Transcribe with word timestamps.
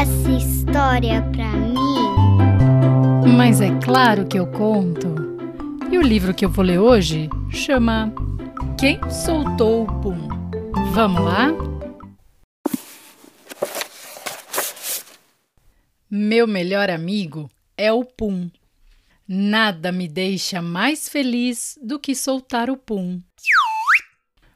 essa 0.00 0.30
história 0.30 1.20
pra 1.30 1.52
mim? 1.52 1.74
Mas 3.36 3.60
é 3.60 3.68
claro 3.80 4.26
que 4.26 4.38
eu 4.38 4.46
conto. 4.46 5.14
E 5.92 5.98
o 5.98 6.02
livro 6.02 6.32
que 6.32 6.42
eu 6.42 6.48
vou 6.48 6.64
ler 6.64 6.78
hoje 6.78 7.28
chama 7.50 8.10
Quem 8.78 8.98
Soltou 9.10 9.82
o 9.82 10.00
Pum? 10.00 10.28
Vamos 10.92 11.22
lá? 11.22 11.48
Meu 16.10 16.46
melhor 16.46 16.88
amigo 16.88 17.50
é 17.76 17.92
o 17.92 18.02
Pum. 18.02 18.50
Nada 19.28 19.92
me 19.92 20.08
deixa 20.08 20.62
mais 20.62 21.10
feliz 21.10 21.78
do 21.82 22.00
que 22.00 22.14
soltar 22.14 22.70
o 22.70 22.76
Pum. 22.76 23.20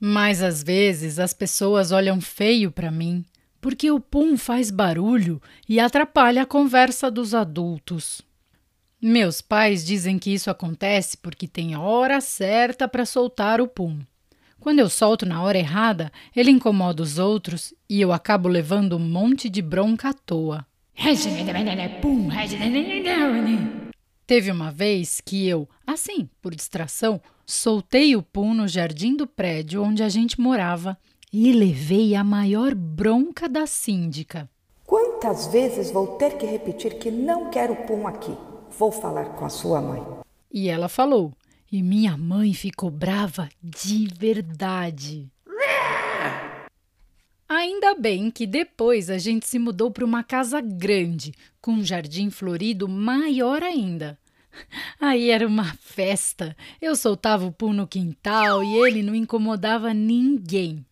Mas 0.00 0.42
às 0.42 0.64
vezes 0.64 1.20
as 1.20 1.32
pessoas 1.32 1.92
olham 1.92 2.20
feio 2.20 2.72
para 2.72 2.90
mim 2.90 3.24
porque 3.60 3.90
o 3.90 4.00
pum 4.00 4.36
faz 4.36 4.70
barulho 4.70 5.40
e 5.68 5.80
atrapalha 5.80 6.42
a 6.42 6.46
conversa 6.46 7.10
dos 7.10 7.34
adultos. 7.34 8.22
Meus 9.00 9.40
pais 9.40 9.84
dizem 9.84 10.18
que 10.18 10.32
isso 10.32 10.50
acontece 10.50 11.16
porque 11.16 11.46
tem 11.46 11.76
hora 11.76 12.20
certa 12.20 12.88
para 12.88 13.06
soltar 13.06 13.60
o 13.60 13.68
pum. 13.68 14.00
Quando 14.60 14.80
eu 14.80 14.88
solto 14.88 15.24
na 15.24 15.40
hora 15.42 15.58
errada, 15.58 16.10
ele 16.34 16.50
incomoda 16.50 17.02
os 17.02 17.18
outros 17.18 17.72
e 17.88 18.00
eu 18.00 18.12
acabo 18.12 18.48
levando 18.48 18.96
um 18.96 19.00
monte 19.00 19.48
de 19.48 19.62
bronca 19.62 20.08
à 20.08 20.12
toa. 20.12 20.66
Teve 24.26 24.50
uma 24.50 24.70
vez 24.72 25.20
que 25.20 25.46
eu, 25.46 25.68
assim, 25.86 26.28
por 26.42 26.54
distração, 26.54 27.20
soltei 27.46 28.16
o 28.16 28.22
pum 28.22 28.52
no 28.52 28.66
jardim 28.66 29.16
do 29.16 29.26
prédio 29.26 29.82
onde 29.82 30.02
a 30.02 30.08
gente 30.08 30.40
morava 30.40 30.98
e 31.32 31.52
levei 31.52 32.14
a 32.14 32.24
maior 32.24 32.74
bronca 32.74 33.48
da 33.48 33.66
síndica. 33.66 34.48
Quantas 34.86 35.46
vezes 35.48 35.90
vou 35.90 36.16
ter 36.16 36.38
que 36.38 36.46
repetir 36.46 36.98
que 36.98 37.10
não 37.10 37.50
quero 37.50 37.76
pum 37.86 38.06
aqui? 38.06 38.34
Vou 38.78 38.90
falar 38.90 39.26
com 39.36 39.44
a 39.44 39.50
sua 39.50 39.80
mãe. 39.80 40.02
E 40.50 40.68
ela 40.68 40.88
falou, 40.88 41.32
e 41.70 41.82
minha 41.82 42.16
mãe 42.16 42.54
ficou 42.54 42.90
brava 42.90 43.48
de 43.62 44.08
verdade. 44.18 45.30
Ainda 47.48 47.94
bem 47.94 48.30
que 48.30 48.46
depois 48.46 49.08
a 49.08 49.16
gente 49.16 49.46
se 49.46 49.58
mudou 49.58 49.90
para 49.90 50.04
uma 50.04 50.22
casa 50.22 50.60
grande, 50.60 51.32
com 51.60 51.72
um 51.72 51.84
jardim 51.84 52.30
florido 52.30 52.86
maior 52.86 53.62
ainda. 53.62 54.18
Aí 55.00 55.30
era 55.30 55.46
uma 55.46 55.74
festa. 55.80 56.56
Eu 56.80 56.94
soltava 56.96 57.46
o 57.46 57.52
pum 57.52 57.72
no 57.72 57.86
quintal 57.86 58.62
e 58.62 58.76
ele 58.86 59.02
não 59.02 59.14
incomodava 59.14 59.94
ninguém. 59.94 60.84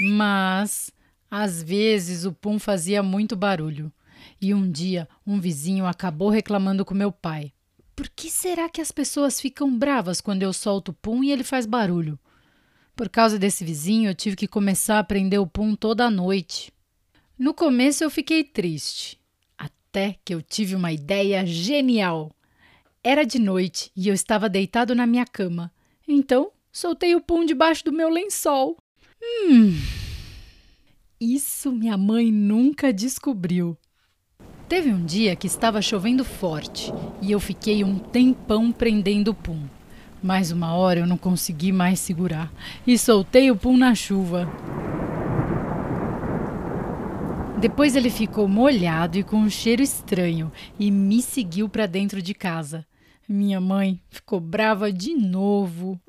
Mas 0.00 0.90
às 1.30 1.62
vezes 1.62 2.24
o 2.24 2.32
pum 2.32 2.58
fazia 2.58 3.02
muito 3.02 3.36
barulho. 3.36 3.92
E 4.40 4.54
um 4.54 4.70
dia 4.70 5.08
um 5.26 5.38
vizinho 5.38 5.86
acabou 5.86 6.30
reclamando 6.30 6.84
com 6.84 6.94
meu 6.94 7.12
pai. 7.12 7.52
Por 7.94 8.08
que 8.08 8.30
será 8.30 8.68
que 8.68 8.80
as 8.80 8.90
pessoas 8.90 9.40
ficam 9.40 9.76
bravas 9.76 10.20
quando 10.20 10.42
eu 10.42 10.52
solto 10.52 10.90
o 10.90 10.94
pum 10.94 11.22
e 11.22 11.30
ele 11.30 11.44
faz 11.44 11.66
barulho? 11.66 12.18
Por 12.96 13.08
causa 13.08 13.38
desse 13.38 13.64
vizinho, 13.64 14.10
eu 14.10 14.14
tive 14.14 14.36
que 14.36 14.48
começar 14.48 14.98
a 14.98 15.04
prender 15.04 15.40
o 15.40 15.46
pum 15.46 15.74
toda 15.74 16.10
noite. 16.10 16.72
No 17.38 17.54
começo 17.54 18.02
eu 18.02 18.10
fiquei 18.10 18.42
triste, 18.42 19.18
até 19.56 20.16
que 20.24 20.34
eu 20.34 20.42
tive 20.42 20.74
uma 20.74 20.92
ideia 20.92 21.44
genial. 21.46 22.30
Era 23.02 23.24
de 23.24 23.38
noite 23.38 23.90
e 23.96 24.08
eu 24.08 24.14
estava 24.14 24.48
deitado 24.48 24.94
na 24.94 25.06
minha 25.06 25.24
cama. 25.26 25.72
Então, 26.06 26.50
soltei 26.72 27.14
o 27.14 27.20
pum 27.20 27.44
debaixo 27.44 27.84
do 27.84 27.92
meu 27.92 28.08
lençol. 28.08 28.76
Hum. 29.22 29.76
Isso 31.20 31.70
minha 31.70 31.98
mãe 31.98 32.32
nunca 32.32 32.92
descobriu. 32.92 33.76
Teve 34.68 34.90
um 34.92 35.04
dia 35.04 35.34
que 35.36 35.46
estava 35.46 35.82
chovendo 35.82 36.24
forte 36.24 36.92
e 37.20 37.32
eu 37.32 37.40
fiquei 37.40 37.82
um 37.82 37.98
tempão 37.98 38.70
prendendo 38.70 39.32
o 39.32 39.34
pum. 39.34 39.66
Mas 40.22 40.50
uma 40.50 40.74
hora 40.74 41.00
eu 41.00 41.06
não 41.06 41.18
consegui 41.18 41.72
mais 41.72 41.98
segurar 41.98 42.52
e 42.86 42.96
soltei 42.96 43.50
o 43.50 43.56
pum 43.56 43.76
na 43.76 43.94
chuva. 43.94 44.48
Depois 47.60 47.94
ele 47.94 48.08
ficou 48.08 48.48
molhado 48.48 49.18
e 49.18 49.22
com 49.22 49.36
um 49.36 49.50
cheiro 49.50 49.82
estranho 49.82 50.50
e 50.78 50.90
me 50.90 51.20
seguiu 51.20 51.68
para 51.68 51.86
dentro 51.86 52.22
de 52.22 52.32
casa. 52.32 52.86
Minha 53.28 53.60
mãe 53.60 54.00
ficou 54.08 54.40
brava 54.40 54.90
de 54.90 55.14
novo. 55.14 56.00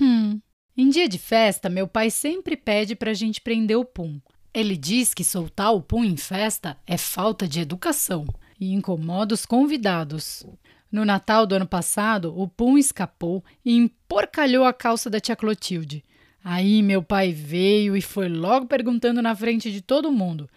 Hum. 0.00 0.40
Em 0.80 0.88
dia 0.88 1.06
de 1.06 1.18
festa, 1.18 1.68
meu 1.68 1.86
pai 1.86 2.08
sempre 2.08 2.56
pede 2.56 2.96
para 2.96 3.10
a 3.10 3.14
gente 3.14 3.38
prender 3.38 3.76
o 3.76 3.84
pum. 3.84 4.18
Ele 4.54 4.78
diz 4.78 5.12
que 5.12 5.22
soltar 5.22 5.74
o 5.74 5.82
pum 5.82 6.02
em 6.02 6.16
festa 6.16 6.74
é 6.86 6.96
falta 6.96 7.46
de 7.46 7.60
educação 7.60 8.26
e 8.58 8.72
incomoda 8.72 9.34
os 9.34 9.44
convidados. 9.44 10.42
No 10.90 11.04
Natal 11.04 11.46
do 11.46 11.54
ano 11.54 11.66
passado, 11.66 12.32
o 12.34 12.48
pum 12.48 12.78
escapou 12.78 13.44
e 13.62 13.76
emporcalhou 13.76 14.64
a 14.64 14.72
calça 14.72 15.10
da 15.10 15.20
tia 15.20 15.36
Clotilde. 15.36 16.02
Aí 16.42 16.82
meu 16.82 17.02
pai 17.02 17.30
veio 17.30 17.94
e 17.94 18.00
foi 18.00 18.30
logo 18.30 18.64
perguntando 18.64 19.20
na 19.20 19.36
frente 19.36 19.70
de 19.70 19.82
todo 19.82 20.10
mundo: 20.10 20.48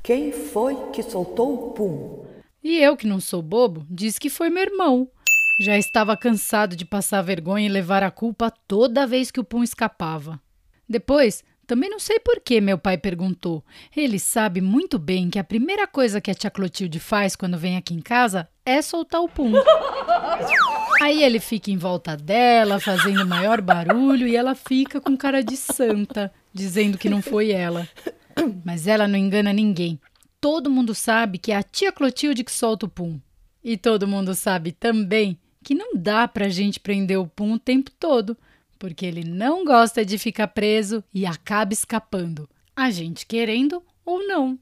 Quem 0.00 0.30
foi 0.30 0.76
que 0.92 1.02
soltou 1.02 1.54
o 1.54 1.72
pum? 1.72 2.24
E 2.62 2.78
eu, 2.78 2.96
que 2.96 3.08
não 3.08 3.18
sou 3.18 3.42
bobo, 3.42 3.84
disse 3.90 4.20
que 4.20 4.30
foi 4.30 4.48
meu 4.48 4.62
irmão. 4.62 5.10
Já 5.62 5.78
estava 5.78 6.16
cansado 6.16 6.74
de 6.74 6.84
passar 6.84 7.22
vergonha 7.22 7.66
e 7.66 7.68
levar 7.68 8.02
a 8.02 8.10
culpa 8.10 8.52
toda 8.66 9.06
vez 9.06 9.30
que 9.30 9.38
o 9.38 9.44
pum 9.44 9.62
escapava. 9.62 10.40
Depois, 10.88 11.44
também 11.68 11.88
não 11.88 12.00
sei 12.00 12.18
por 12.18 12.40
que 12.40 12.60
meu 12.60 12.76
pai 12.76 12.98
perguntou. 12.98 13.64
Ele 13.96 14.18
sabe 14.18 14.60
muito 14.60 14.98
bem 14.98 15.30
que 15.30 15.38
a 15.38 15.44
primeira 15.44 15.86
coisa 15.86 16.20
que 16.20 16.32
a 16.32 16.34
tia 16.34 16.50
Clotilde 16.50 16.98
faz 16.98 17.36
quando 17.36 17.56
vem 17.56 17.76
aqui 17.76 17.94
em 17.94 18.00
casa 18.00 18.48
é 18.66 18.82
soltar 18.82 19.20
o 19.20 19.28
pum. 19.28 19.52
Aí 21.00 21.22
ele 21.22 21.38
fica 21.38 21.70
em 21.70 21.78
volta 21.78 22.16
dela, 22.16 22.80
fazendo 22.80 23.24
maior 23.24 23.60
barulho, 23.60 24.26
e 24.26 24.34
ela 24.34 24.56
fica 24.56 25.00
com 25.00 25.16
cara 25.16 25.44
de 25.44 25.56
santa, 25.56 26.32
dizendo 26.52 26.98
que 26.98 27.08
não 27.08 27.22
foi 27.22 27.52
ela. 27.52 27.88
Mas 28.64 28.88
ela 28.88 29.06
não 29.06 29.16
engana 29.16 29.52
ninguém. 29.52 30.00
Todo 30.40 30.68
mundo 30.68 30.92
sabe 30.92 31.38
que 31.38 31.52
é 31.52 31.56
a 31.56 31.62
tia 31.62 31.92
Clotilde 31.92 32.42
que 32.42 32.50
solta 32.50 32.86
o 32.86 32.88
pum. 32.88 33.20
E 33.62 33.76
todo 33.76 34.08
mundo 34.08 34.34
sabe 34.34 34.72
também 34.72 35.38
que 35.62 35.74
não 35.74 35.94
dá 35.94 36.26
para 36.28 36.46
a 36.46 36.50
gente 36.50 36.80
prender 36.80 37.18
o 37.18 37.26
Pum 37.26 37.54
o 37.54 37.58
tempo 37.58 37.90
todo, 37.98 38.36
porque 38.78 39.06
ele 39.06 39.24
não 39.24 39.64
gosta 39.64 40.04
de 40.04 40.18
ficar 40.18 40.48
preso 40.48 41.02
e 41.14 41.24
acaba 41.24 41.72
escapando, 41.72 42.48
a 42.74 42.90
gente 42.90 43.24
querendo 43.24 43.82
ou 44.04 44.26
não. 44.26 44.58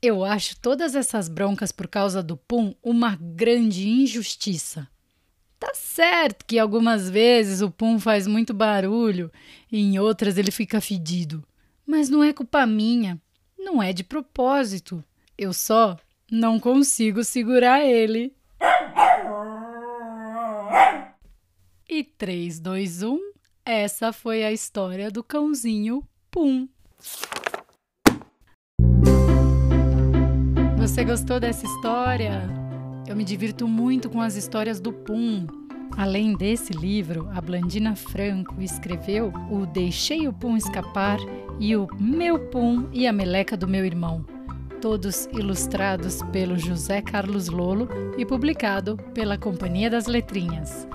Eu 0.00 0.24
acho 0.24 0.60
todas 0.60 0.94
essas 0.94 1.28
broncas 1.28 1.72
por 1.72 1.88
causa 1.88 2.22
do 2.22 2.36
Pum 2.36 2.74
uma 2.82 3.16
grande 3.16 3.88
injustiça. 3.88 4.88
Tá 5.58 5.72
certo 5.74 6.44
que 6.44 6.58
algumas 6.58 7.08
vezes 7.08 7.62
o 7.62 7.70
Pum 7.70 7.98
faz 7.98 8.26
muito 8.26 8.52
barulho 8.52 9.30
e 9.70 9.78
em 9.78 9.98
outras 9.98 10.36
ele 10.36 10.50
fica 10.50 10.80
fedido, 10.80 11.44
mas 11.86 12.08
não 12.08 12.22
é 12.22 12.32
culpa 12.32 12.66
minha, 12.66 13.20
não 13.56 13.82
é 13.82 13.92
de 13.92 14.02
propósito. 14.02 15.04
Eu 15.38 15.52
só 15.52 15.96
não 16.30 16.58
consigo 16.58 17.22
segurar 17.22 17.84
ele. 17.84 18.34
E 22.02 22.04
3, 22.04 22.58
2, 22.58 23.02
1, 23.04 23.18
essa 23.64 24.12
foi 24.12 24.42
a 24.42 24.50
história 24.50 25.08
do 25.08 25.22
cãozinho 25.22 26.02
Pum. 26.32 26.66
Você 30.78 31.04
gostou 31.04 31.38
dessa 31.38 31.64
história? 31.64 32.42
Eu 33.06 33.14
me 33.14 33.22
divirto 33.22 33.68
muito 33.68 34.10
com 34.10 34.20
as 34.20 34.34
histórias 34.34 34.80
do 34.80 34.92
Pum. 34.92 35.46
Além 35.96 36.34
desse 36.34 36.72
livro, 36.72 37.30
a 37.32 37.40
Blandina 37.40 37.94
Franco 37.94 38.60
escreveu 38.60 39.32
o 39.48 39.64
Deixei 39.64 40.26
o 40.26 40.32
Pum 40.32 40.56
Escapar 40.56 41.18
e 41.60 41.76
o 41.76 41.86
Meu 42.00 42.36
Pum 42.48 42.88
e 42.92 43.06
a 43.06 43.12
Meleca 43.12 43.56
do 43.56 43.68
Meu 43.68 43.86
Irmão, 43.86 44.26
todos 44.80 45.26
ilustrados 45.26 46.20
pelo 46.32 46.58
José 46.58 47.00
Carlos 47.00 47.46
Lolo 47.46 47.88
e 48.18 48.26
publicado 48.26 48.96
pela 49.14 49.38
Companhia 49.38 49.88
das 49.88 50.08
Letrinhas. 50.08 50.88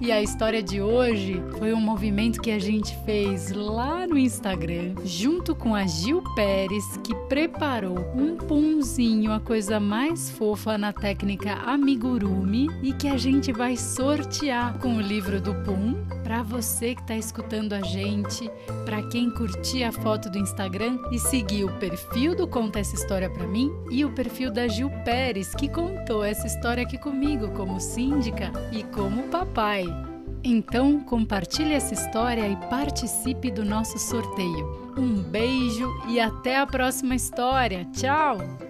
E 0.00 0.10
a 0.10 0.22
história 0.22 0.62
de 0.62 0.80
hoje 0.80 1.42
foi 1.58 1.74
um 1.74 1.80
movimento 1.80 2.40
que 2.40 2.50
a 2.50 2.58
gente 2.58 2.96
fez 3.04 3.52
lá 3.52 4.06
no 4.06 4.16
Instagram, 4.16 4.94
junto 5.04 5.54
com 5.54 5.74
a 5.74 5.86
Gil 5.86 6.22
Pérez, 6.34 6.96
que 7.04 7.14
preparou 7.28 7.98
um 8.14 8.34
punzinho, 8.34 9.30
a 9.30 9.38
coisa 9.38 9.78
mais 9.78 10.30
fofa 10.30 10.78
na 10.78 10.90
técnica 10.90 11.52
amigurumi, 11.52 12.68
e 12.82 12.94
que 12.94 13.08
a 13.08 13.18
gente 13.18 13.52
vai 13.52 13.76
sortear 13.76 14.78
com 14.78 14.96
o 14.96 15.00
livro 15.02 15.38
do 15.38 15.54
Pum 15.56 15.94
para 16.30 16.44
você 16.44 16.94
que 16.94 17.00
está 17.00 17.16
escutando 17.16 17.72
a 17.72 17.80
gente, 17.80 18.48
para 18.84 19.02
quem 19.08 19.28
curtir 19.32 19.82
a 19.82 19.90
foto 19.90 20.30
do 20.30 20.38
Instagram 20.38 20.96
e 21.10 21.18
seguir 21.18 21.64
o 21.64 21.78
perfil 21.80 22.36
do 22.36 22.46
Conta 22.46 22.78
essa 22.78 22.94
história 22.94 23.28
para 23.28 23.48
mim 23.48 23.68
e 23.90 24.04
o 24.04 24.12
perfil 24.12 24.52
da 24.52 24.68
Gil 24.68 24.90
Pérez, 25.04 25.52
que 25.56 25.68
contou 25.68 26.22
essa 26.22 26.46
história 26.46 26.84
aqui 26.84 26.96
comigo 26.96 27.50
como 27.50 27.80
síndica 27.80 28.52
e 28.70 28.84
como 28.84 29.24
papai. 29.24 29.84
Então, 30.44 31.00
compartilhe 31.00 31.74
essa 31.74 31.94
história 31.94 32.46
e 32.46 32.54
participe 32.68 33.50
do 33.50 33.64
nosso 33.64 33.98
sorteio. 33.98 34.94
Um 34.96 35.20
beijo 35.24 35.90
e 36.08 36.20
até 36.20 36.58
a 36.58 36.66
próxima 36.66 37.16
história. 37.16 37.84
Tchau! 37.86 38.69